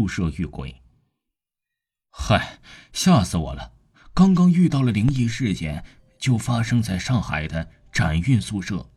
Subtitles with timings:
[0.00, 0.74] 宿舍遇鬼。
[2.10, 2.58] 嗨，
[2.90, 3.70] 吓死我了！
[4.14, 5.84] 刚刚遇到了灵异事件，
[6.18, 8.88] 就发生在上海的展运宿舍。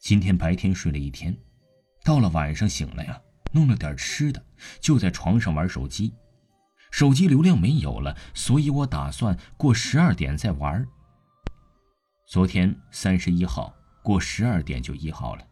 [0.00, 1.38] 今天白天睡了一天，
[2.02, 3.20] 到了晚上醒了呀，
[3.52, 4.44] 弄了点吃的，
[4.80, 6.12] 就在床上玩手机。
[6.90, 10.84] 手机流量没有了，所以我打算过十二点再玩。
[12.26, 13.72] 昨天三十一号
[14.02, 15.46] 过十二点就一号了，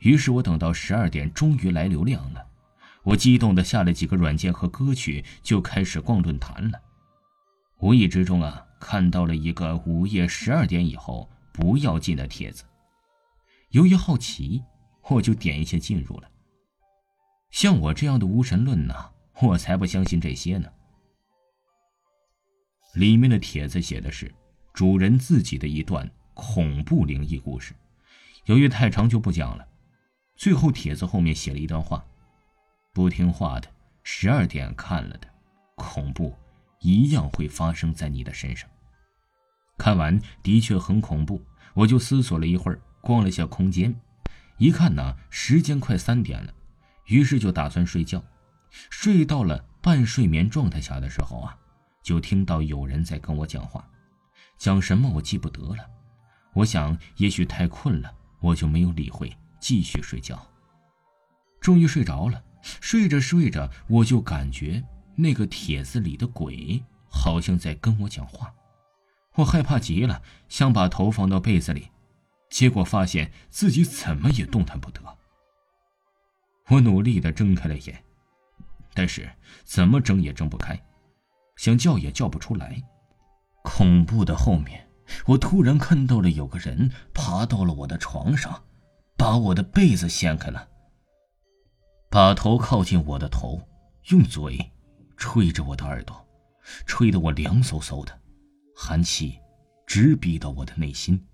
[0.00, 2.46] 于是我等到十二点终于来流量了，
[3.02, 6.80] 我激动的下了几个软件和歌曲，就开始逛论坛了。
[7.80, 12.62] 无意之中啊，看到了一个午夜十二点以后不要进的帖子，
[13.70, 14.62] 由于好奇，
[15.08, 16.30] 我就点一下进入了。
[17.50, 18.94] 像我这样的无神论呢？
[19.40, 20.68] 我才不相信这些呢。
[22.94, 24.32] 里面的帖子写的是
[24.72, 27.74] 主人自己的一段恐怖灵异故事，
[28.44, 29.66] 由于太长就不讲了。
[30.36, 32.04] 最后帖子后面写了一段话：
[32.94, 33.68] 不听话的，
[34.02, 35.26] 十二点看了的，
[35.76, 36.36] 恐怖
[36.80, 38.68] 一样会发生在你的身上。
[39.78, 41.40] 看完的确很恐怖，
[41.72, 43.98] 我就思索了一会儿，逛了下空间，
[44.58, 46.52] 一看呢，时间快三点了，
[47.06, 48.22] 于是就打算睡觉。
[48.90, 51.56] 睡到了半睡眠状态下的时候啊，
[52.02, 53.88] 就听到有人在跟我讲话，
[54.58, 55.88] 讲什么我记不得了。
[56.52, 60.46] 我想也许太困了，我就没有理会，继续睡觉。
[61.60, 64.82] 终于睡着了，睡着睡着，我就感觉
[65.16, 68.54] 那个帖子里的鬼好像在跟我讲话，
[69.34, 71.88] 我害怕极了，想把头放到被子里，
[72.48, 75.00] 结果发现自己怎么也动弹不得。
[76.68, 78.02] 我努力的睁开了眼。
[78.94, 79.26] 但是
[79.64, 80.78] 怎么睁也睁不开，
[81.56, 82.76] 想叫也叫不出来。
[83.64, 84.86] 恐怖的后面，
[85.24, 88.64] 我突然看到了有个人爬到了我的床上，
[89.16, 90.68] 把我的被子掀开了，
[92.12, 93.58] 把头靠近我的头，
[94.10, 94.70] 用嘴
[95.16, 96.14] 吹着我的耳朵，
[96.84, 98.12] 吹得我凉飕飕的，
[98.76, 99.38] 寒气
[99.86, 101.26] 直逼到我的内心，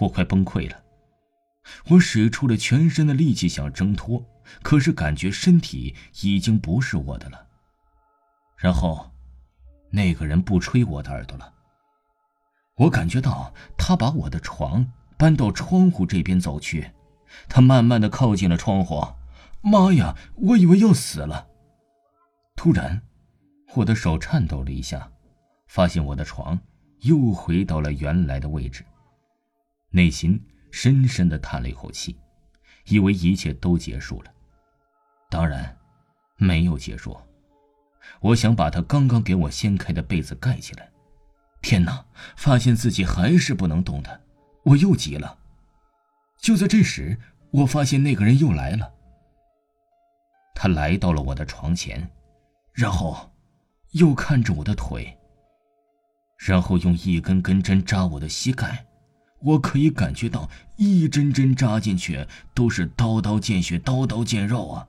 [0.00, 0.82] 我快崩溃了。
[1.90, 4.24] 我使出了全身的力气想挣脱。
[4.62, 7.46] 可是感觉身体已经不是我的了。
[8.56, 9.10] 然后，
[9.90, 11.52] 那个人不吹我的耳朵了。
[12.76, 14.86] 我感觉到他把我的床
[15.18, 16.90] 搬到窗户这边走去，
[17.50, 19.06] 他慢慢的靠近了窗户。
[19.64, 20.14] 妈呀！
[20.36, 21.48] 我以为要死了。
[22.54, 23.00] 突然，
[23.74, 25.10] 我的手颤抖了一下，
[25.68, 26.60] 发现我的床
[27.00, 28.84] 又回到了原来的位置，
[29.88, 30.38] 内心
[30.70, 32.14] 深深的叹了一口气，
[32.84, 34.30] 以为一切都结束了。
[35.30, 35.74] 当然，
[36.36, 37.16] 没有结束。
[38.20, 40.90] 我想把他刚刚给我掀开的被子盖起来。
[41.62, 42.04] 天哪！
[42.36, 44.20] 发现自己还是不能动弹，
[44.62, 45.38] 我又急了。
[46.36, 47.18] 就在这时，
[47.50, 48.93] 我发现那个人又来了。
[50.64, 52.10] 他来到了我的床前，
[52.72, 53.30] 然后
[53.90, 55.14] 又看着我的腿，
[56.38, 58.82] 然后用一根根针扎我的膝盖。
[59.42, 60.48] 我可以感觉到
[60.78, 64.88] 一针针扎进去都是刀刀见血，刀刀见肉啊！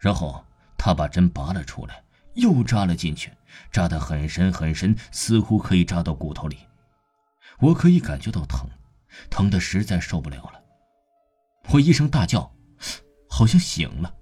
[0.00, 0.44] 然后
[0.76, 2.02] 他把针拔了出来，
[2.34, 3.30] 又扎了进去，
[3.70, 6.58] 扎得很深很深，似乎可以扎到骨头里。
[7.60, 8.68] 我可以感觉到疼，
[9.30, 10.60] 疼得实在受不了了。
[11.68, 12.52] 我一声大叫，
[13.28, 14.16] 好像醒了。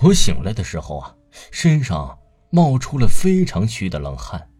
[0.00, 1.16] 我醒来的时候啊，
[1.50, 2.18] 身上
[2.50, 4.50] 冒出了非常虚的冷汗。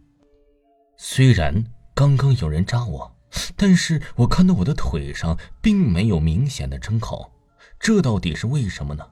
[0.97, 1.65] 虽然
[1.95, 3.17] 刚刚有人扎我，
[3.56, 7.31] 但是我看到我的腿上并没有明显的针口，
[7.78, 9.05] 这到底是为什么呢？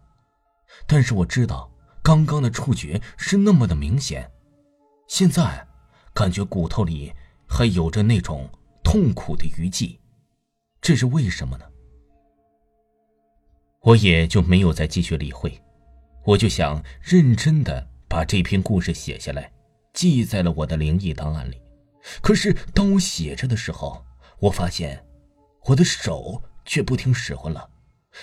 [0.87, 1.71] 但是我知道，
[2.03, 4.31] 刚刚的触觉是那么的明显，
[5.09, 5.67] 现在
[6.15, 7.13] 感觉骨头里
[7.49, 8.49] 还有着那种
[8.83, 9.99] 痛苦的余悸，
[10.81, 11.65] 这是为什么呢？
[13.81, 15.61] 我也就没有再继续理会，
[16.25, 19.51] 我就想认真的把这篇故事写下来，
[19.93, 21.61] 记在了我的灵异档案里。
[22.21, 24.05] 可是当我写着的时候，
[24.39, 25.05] 我发现
[25.65, 27.69] 我的手却不听使唤了。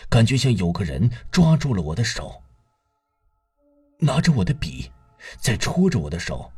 [0.07, 2.41] 感觉像有个人抓住了我的手，
[3.99, 4.91] 拿着我的笔，
[5.41, 6.51] 在戳着我的手。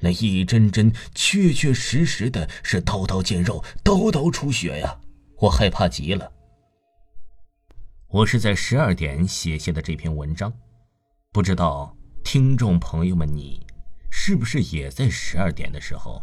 [0.00, 5.00] 那一针针确确实实的是刀刀见肉，刀刀出血呀！
[5.38, 6.30] 我害怕极了。
[8.16, 10.50] 我是在十二点写下的这篇文章，
[11.32, 13.60] 不知道听众朋友们你
[14.10, 16.22] 是不是也在十二点的时候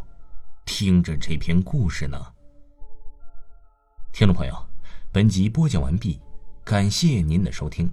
[0.65, 2.17] 听着这篇故事呢？
[4.11, 4.55] 听众朋友。
[5.11, 6.19] 本集播讲完毕，
[6.63, 7.87] 感谢您的收听。